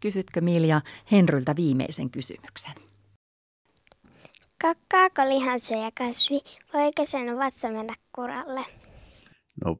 Kysytkö 0.00 0.40
Milja 0.40 0.80
Henryltä 1.12 1.56
viimeisen 1.56 2.10
kysymyksen? 2.10 2.74
Kakkaako 4.60 5.22
kasvi? 5.98 6.40
Voiko 6.74 7.04
sen 7.04 7.38
vatsa 7.38 7.68
mennä 7.68 7.94
kuralle? 8.14 8.64
No 9.64 9.76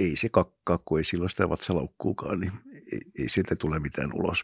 ei 0.00 0.16
se 0.16 0.28
kakkaa, 0.32 0.78
kun 0.84 0.98
ei 0.98 1.04
silloin 1.04 1.30
sitä 1.30 1.48
vatsalaukkuukaan, 1.48 2.40
niin 2.40 2.52
ei, 2.92 3.00
ei 3.18 3.28
sieltä 3.28 3.56
tule 3.56 3.78
mitään 3.78 4.10
ulos. 4.14 4.42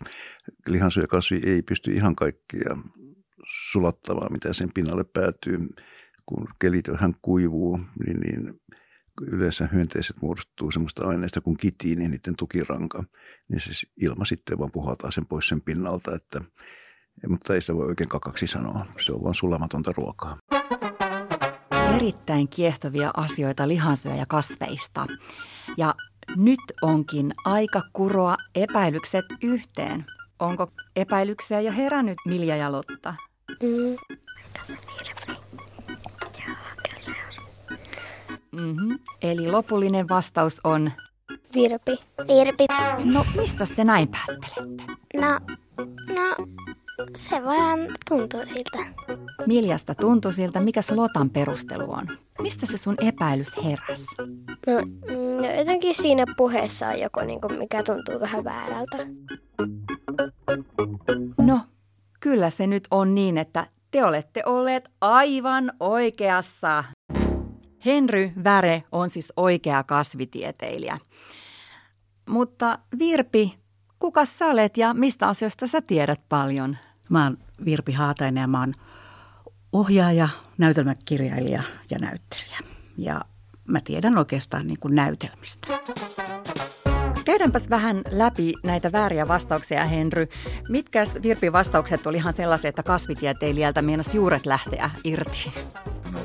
Lihansyöjäkasvi 0.67 1.41
ei 1.47 1.63
pysty 1.63 1.93
ihan 1.93 2.17
kaikkia 2.17 2.77
sulattamaan, 3.71 4.33
mitä 4.33 4.53
sen 4.53 4.71
pinnalle 4.75 5.05
päätyy. 5.05 5.59
Kun 6.27 6.49
kelit 6.61 6.89
vähän 6.89 7.15
kuivuu, 7.23 7.81
niin, 8.07 8.21
niin 8.21 8.61
yleensä 9.21 9.69
hyönteiset 9.73 10.17
muodostuu 10.23 10.71
semmoista 10.71 11.09
aineista 11.09 11.41
kuin 11.41 11.57
kitiini, 11.57 12.09
niiden 12.09 12.37
tukiranka, 12.37 13.05
niin 13.49 13.61
se 13.61 13.71
ilma 14.03 14.25
sitten 14.25 14.59
vaan 14.59 14.71
puhaltaa 14.73 15.11
sen 15.11 15.27
pois 15.27 15.49
sen 15.49 15.61
pinnalta, 15.61 16.15
että, 16.15 16.41
mutta 17.29 17.55
ei 17.55 17.61
sitä 17.61 17.75
voi 17.75 17.87
oikein 17.87 18.09
kakaksi 18.09 18.47
sanoa. 18.47 18.87
Se 19.01 19.13
on 19.13 19.23
vaan 19.23 19.35
sulamatonta 19.35 19.93
ruokaa. 19.97 20.39
erittäin 21.97 22.49
kiehtovia 22.49 23.11
asioita 23.17 23.69
lihansyöjä 23.69 24.25
kasveista. 24.29 25.07
Ja 25.77 25.95
nyt 26.37 26.61
onkin 26.83 27.35
aika 27.45 27.83
kuroa 27.93 28.37
epäilykset 28.55 29.25
yhteen. 29.43 30.05
Onko 30.39 30.73
epäilyksiä 30.97 31.61
jo 31.61 31.73
herännyt 31.73 32.19
Milja 32.27 32.57
ja 32.57 32.73
Lotta? 32.73 33.15
Mm. 33.63 34.17
Mm-hmm. 38.59 38.99
Eli 39.23 39.51
lopullinen 39.51 40.09
vastaus 40.09 40.61
on, 40.65 40.91
Virpi. 41.55 41.99
Virpi. 42.29 42.67
no 43.13 43.25
mistä 43.41 43.67
te 43.77 43.85
näin 43.85 44.09
päättelette? 44.09 44.83
No, 45.15 45.41
no, 46.15 46.47
se 47.17 47.45
vaan 47.45 47.79
tuntuu 48.09 48.41
siltä. 48.47 48.79
Miljasta 49.47 49.95
tuntui 49.95 50.33
siltä, 50.33 50.61
mikä 50.61 50.83
se 50.83 50.95
Lotan 50.95 51.31
perustelu 51.31 51.93
on? 51.93 52.09
Mistä 52.43 52.67
se 52.67 52.79
sun 52.79 52.95
epäilys 53.01 53.57
heräs? 53.65 54.07
No, 54.67 54.81
mm, 54.83 55.47
no 55.47 55.59
jotenkin 55.59 55.95
siinä 55.95 56.25
puheessa 56.37 56.89
on 56.89 57.01
joku, 57.01 57.21
niin 57.21 57.41
kuin, 57.41 57.59
mikä 57.59 57.83
tuntuu 57.83 58.21
vähän 58.21 58.45
väärältä. 58.45 58.97
No, 61.39 61.61
kyllä 62.21 62.51
se 62.51 62.67
nyt 62.67 62.89
on 62.91 63.15
niin, 63.15 63.39
että 63.39 63.67
te 63.91 64.05
olette 64.05 64.43
olleet 64.47 64.91
aivan 65.01 65.73
oikeassa. 65.81 66.85
Henry 67.85 68.33
Väre 68.45 68.83
on 68.93 69.11
siis 69.11 69.33
oikea 69.37 69.83
kasvitieteilijä. 69.83 70.99
Mutta 72.29 72.79
Virpi, 72.99 73.59
kuka 73.99 74.25
sä 74.25 74.47
olet 74.47 74.77
ja 74.77 74.95
mistä 74.95 75.29
asioista 75.29 75.67
sä 75.67 75.83
tiedät 75.83 76.21
paljon? 76.29 76.77
Mä 77.11 77.25
oon 77.25 77.39
Virpi 77.65 77.93
Haatainen 77.93 78.41
ja 78.41 78.49
mä 78.49 78.61
oon 78.61 78.73
ohjaaja, 79.73 80.29
näytelmäkirjailija 80.59 81.63
ja 81.91 81.99
näyttelijä. 81.99 82.59
Ja 82.97 83.21
mä 83.65 83.81
tiedän 83.81 84.19
oikeastaan 84.19 84.67
niin 84.67 84.81
kuin 84.81 84.95
näytelmistä. 84.95 85.69
Käydäänpäs 87.25 87.71
vähän 87.71 88.03
läpi 88.11 88.53
näitä 88.65 88.93
vääriä 88.93 89.29
vastauksia, 89.29 89.85
Henry. 89.85 90.29
Mitkäs 90.69 91.19
Virpin 91.23 91.53
vastaukset 91.53 92.07
oli 92.07 92.17
ihan 92.17 92.33
sellaisia, 92.33 92.69
että 92.69 92.83
kasvitieteilijältä 92.83 93.83
meinas 93.83 94.15
juuret 94.15 94.47
lähteä 94.47 94.91
irti? 95.05 95.53
No, 96.13 96.21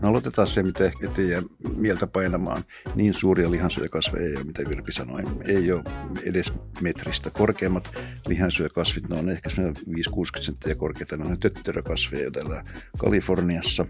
no 0.00 0.08
aloitetaan 0.08 0.48
se, 0.48 0.62
mitä 0.62 0.84
ehkä 0.84 1.08
teidän 1.08 1.44
mieltä 1.76 2.06
painamaan. 2.06 2.64
Niin 2.94 3.14
suuria 3.14 3.50
lihansyökasveja 3.50 4.24
ei 4.24 4.36
ole, 4.36 4.44
mitä 4.44 4.62
Virpi 4.68 4.92
sanoi. 4.92 5.22
Ei 5.44 5.72
ole 5.72 5.82
edes 6.22 6.52
metristä 6.80 7.30
korkeammat 7.30 7.90
lihansyökasvit. 8.26 9.08
Ne 9.08 9.18
on 9.18 9.30
ehkä 9.30 9.50
5-60 9.50 9.54
senttiä 10.40 10.74
korkeita. 10.74 11.16
Ne 11.16 11.24
on 11.24 11.40
tötterökasveja 11.40 12.30
täällä 12.30 12.64
Kaliforniassa. 12.98 13.86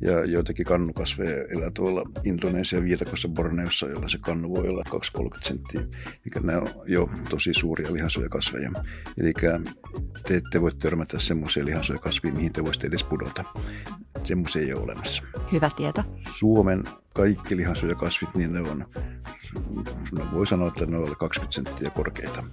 Ja 0.00 0.24
joitakin 0.24 0.66
kannukasveja 0.66 1.44
elää 1.44 1.70
tuolla 1.70 2.10
Indonesian 2.24 2.84
viidakossa 2.84 3.28
Borneossa, 3.28 3.88
jolla 3.88 4.08
se 4.08 4.18
kannu 4.18 4.54
voi 4.54 4.68
olla 4.68 4.84
2-30 5.18 5.38
senttiä. 5.42 5.80
Mikä 6.24 6.40
ne 6.40 6.56
on 6.56 6.68
jo 6.86 7.10
tosi 7.28 7.54
suuria 7.54 7.92
lihansyökasveja. 7.92 8.70
Eli 9.20 9.32
te 10.28 10.36
ette 10.36 10.60
voi 10.60 10.70
törmätä 10.74 11.18
semmoisia 11.18 11.64
lihansyökasvia, 11.64 12.32
mihin 12.32 12.52
te 12.52 12.64
voisitte 12.64 12.86
edes 12.86 13.04
pudota. 13.04 13.44
Semmoisia 14.24 14.62
ei 14.62 14.72
ole 14.72 14.82
olemassa. 14.82 15.22
Hyvä 15.52 15.70
tieto. 15.76 16.04
Suomen 16.28 16.84
kaikki 17.14 17.56
lihansyöjakasvit, 17.56 18.34
niin 18.34 18.52
ne 18.52 18.60
on, 18.60 18.86
no 20.18 20.26
voi 20.32 20.46
sanoa, 20.46 20.68
että 20.68 20.86
ne 20.86 20.96
on 20.96 21.04
alle 21.04 21.16
20 21.16 21.54
senttiä 21.54 21.90
korkeita. 21.90 22.44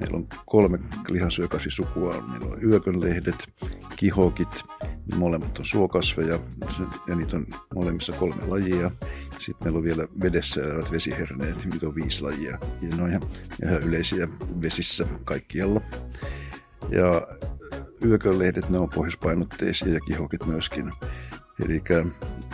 Meillä 0.00 0.16
on 0.16 0.26
kolme 0.46 0.78
lihansyökasvisukua. 1.10 2.20
Meillä 2.20 2.46
on 2.46 2.64
yökönlehdet, 2.64 3.48
kihokit, 3.96 4.62
ne 4.82 5.16
molemmat 5.16 5.58
on 5.58 5.64
suokasveja 5.64 6.38
ja 7.06 7.14
niitä 7.16 7.36
on 7.36 7.46
molemmissa 7.74 8.12
kolme 8.12 8.46
lajia. 8.46 8.90
Sitten 9.38 9.64
meillä 9.64 9.76
on 9.76 9.84
vielä 9.84 10.08
vedessä 10.22 10.62
elävät 10.62 10.92
vesiherneet, 10.92 11.64
niitä 11.64 11.86
on 11.86 11.94
viisi 11.94 12.22
lajia. 12.22 12.58
Ja 12.82 12.96
ne 12.96 13.02
on 13.02 13.10
ihan, 13.10 13.22
ihan 13.62 13.82
yleisiä 13.82 14.28
vesissä 14.60 15.04
kaikkialla. 15.24 15.80
Ja 16.90 17.26
yökönlehdet, 18.04 18.68
ne 18.68 18.78
on 18.78 18.90
pohjoispainotteisia 18.90 19.94
ja 19.94 20.00
kihokit 20.00 20.46
myöskin. 20.46 20.92
Eli 21.64 21.82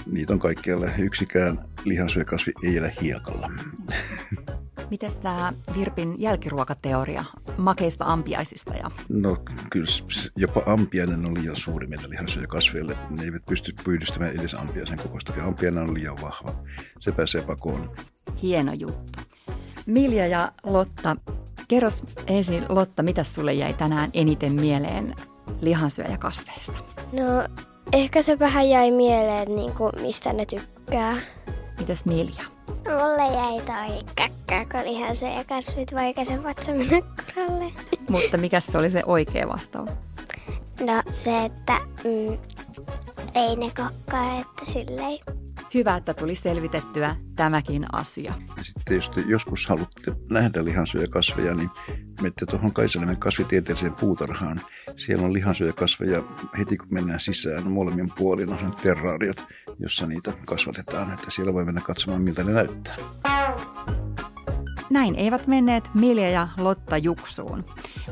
niitä 0.06 0.32
on 0.32 0.38
kaikkialla. 0.38 0.86
Yksikään 0.98 1.64
lihansyökasvi 1.84 2.52
ei 2.62 2.76
elä 2.76 2.90
hiekalla. 3.02 3.50
Mites 4.90 5.16
tämä 5.16 5.52
Virpin 5.78 6.14
jälkiruokateoria 6.18 7.24
makeista 7.56 8.04
ampiaisista? 8.04 8.74
Ja... 8.74 8.90
No 9.08 9.36
kyllä 9.70 9.86
jopa 10.36 10.62
ampiainen 10.66 11.26
on 11.26 11.34
liian 11.34 11.56
suuri 11.56 11.86
meidän 11.86 12.10
lihansyökasveille. 12.10 12.96
Ne 13.10 13.24
eivät 13.24 13.42
pysty 13.48 13.74
pyydystämään 13.84 14.34
edes 14.34 14.54
ampiaisen 14.54 14.98
kokoista. 14.98 15.32
Ampiainen 15.42 15.82
on 15.82 15.94
liian 15.94 16.20
vahva. 16.22 16.54
Se 17.00 17.12
pääsee 17.12 17.42
pakoon. 17.42 17.90
Hieno 18.42 18.72
juttu. 18.72 19.20
Milja 19.86 20.26
ja 20.26 20.52
Lotta, 20.62 21.16
kerros 21.68 22.02
ensin 22.26 22.64
Lotta, 22.68 23.02
mitä 23.02 23.24
sulle 23.24 23.52
jäi 23.52 23.74
tänään 23.74 24.10
eniten 24.14 24.52
mieleen 24.52 25.14
lihansyöjäkasveista? 25.60 26.72
No 27.12 27.22
ehkä 27.92 28.22
se 28.22 28.38
vähän 28.38 28.68
jäi 28.68 28.90
mieleen, 28.90 29.56
niin 29.56 29.72
kuin, 29.72 29.92
mistä 30.00 30.32
ne 30.32 30.46
tykkää. 30.46 31.16
Mitäs 31.78 32.04
Milja? 32.04 32.44
Mulle 32.68 33.34
jäi 33.34 33.60
toi 33.66 33.98
kakkaa, 34.16 34.64
kun 34.82 34.92
lihansyöjäkasvit, 34.92 35.94
vaikka 35.94 36.24
se 36.24 36.42
vatsa 36.42 36.72
mennä 36.72 37.00
kuralle. 37.00 37.72
Mutta 38.10 38.36
mikä 38.36 38.60
se 38.60 38.78
oli 38.78 38.90
se 38.90 39.02
oikea 39.06 39.48
vastaus? 39.48 39.90
No 40.80 41.02
se, 41.10 41.44
että 41.44 41.78
mm, 42.04 42.38
ei 43.34 43.56
ne 43.56 43.70
kokkaa, 43.76 44.40
että 44.40 44.72
silleen 44.72 45.18
Hyvä, 45.74 45.96
että 45.96 46.14
tuli 46.14 46.35
selvitettyä 46.35 47.16
tämäkin 47.37 47.87
asia. 47.92 48.33
Ja 48.56 48.64
sitten 48.64 48.94
jos 48.96 49.11
te 49.11 49.20
joskus 49.26 49.66
haluatte 49.66 50.12
nähdä 50.30 50.64
lihansyöjäkasveja, 50.64 51.54
niin 51.54 51.70
menette 52.20 52.46
tuohon 52.46 52.72
Kaisaniemen 52.72 53.16
kasvitieteelliseen 53.16 53.94
puutarhaan. 54.00 54.61
Siellä 54.96 55.24
on 55.24 55.33
lihansyöjäkasveja 55.33 56.22
heti 56.59 56.76
kun 56.76 56.88
mennään 56.90 57.20
sisään 57.20 57.70
molemmin 57.70 58.11
puolin 58.18 58.52
on 58.52 58.74
terraariot, 58.83 59.44
jossa 59.78 60.06
niitä 60.06 60.33
kasvatetaan. 60.44 61.14
Että 61.14 61.30
siellä 61.30 61.52
voi 61.52 61.64
mennä 61.64 61.80
katsomaan, 61.80 62.22
miltä 62.22 62.44
ne 62.44 62.52
näyttää. 62.52 62.96
Näin 64.90 65.14
eivät 65.14 65.46
menneet 65.46 65.90
Milja 65.94 66.31
ja 66.31 66.48
Lotta 66.59 66.96
Juksuun. 66.96 67.64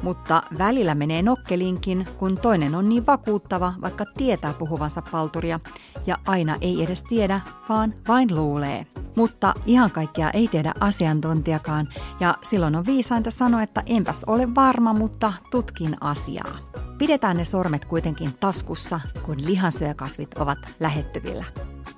Mutta 0.02 0.42
välillä 0.58 0.94
menee 0.94 1.22
nokkelinkin, 1.22 2.06
kun 2.18 2.38
toinen 2.42 2.74
on 2.74 2.88
niin 2.88 3.06
vakuuttava, 3.06 3.72
vaikka 3.80 4.04
tietää 4.16 4.52
puhuvansa 4.52 5.02
palturia, 5.02 5.60
ja 6.06 6.18
aina 6.26 6.56
ei 6.60 6.82
edes 6.82 7.02
tiedä, 7.02 7.40
vaan 7.68 7.94
vain 8.08 8.36
luulee. 8.36 8.86
Mutta 9.16 9.54
ihan 9.66 9.90
kaikkea 9.90 10.30
ei 10.30 10.48
tiedä 10.48 10.74
asiantuntijakaan, 10.80 11.88
ja 12.20 12.34
silloin 12.42 12.76
on 12.76 12.86
viisainta 12.86 13.30
sanoa, 13.30 13.62
että 13.62 13.82
enpäs 13.86 14.24
ole 14.24 14.54
varma, 14.54 14.92
mutta 14.92 15.32
tutkin 15.50 15.96
asiaa. 16.00 16.58
Pidetään 16.98 17.36
ne 17.36 17.44
sormet 17.44 17.84
kuitenkin 17.84 18.34
taskussa, 18.40 19.00
kun 19.22 19.44
lihansyökasvit 19.44 20.34
ovat 20.34 20.58
lähettyvillä. 20.80 21.44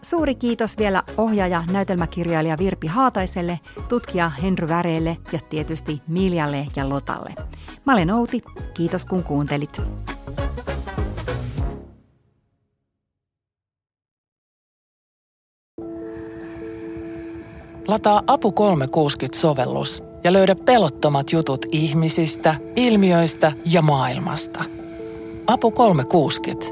Suuri 0.03 0.35
kiitos 0.35 0.79
vielä 0.79 1.03
ohjaaja, 1.17 1.65
näytelmäkirjailija 1.73 2.59
Virpi 2.59 2.87
Haataiselle, 2.87 3.61
tutkija 3.89 4.29
Henry 4.29 4.69
Väreelle 4.69 5.17
ja 5.33 5.39
tietysti 5.51 6.03
Miljalle 6.09 6.67
ja 6.77 6.89
Lotalle. 6.89 7.35
Mä 7.85 7.93
olen 7.93 8.11
Outi, 8.11 8.43
kiitos 8.75 9.05
kun 9.05 9.25
kuuntelit. 9.25 9.81
Lataa 17.89 18.23
Apu 18.27 18.51
360-sovellus 18.51 20.05
ja 20.25 20.33
löydä 20.33 20.55
pelottomat 20.55 21.33
jutut 21.33 21.67
ihmisistä, 21.73 22.55
ilmiöistä 22.77 23.53
ja 23.65 23.83
maailmasta. 23.83 24.65
Apu 25.47 25.71
360. 25.71 26.67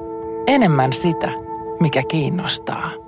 Enemmän 0.47 0.93
sitä, 0.93 1.31
mikä 1.81 2.03
kiinnostaa. 2.09 3.08